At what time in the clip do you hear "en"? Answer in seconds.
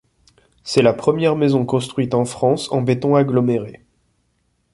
2.15-2.25, 2.71-2.81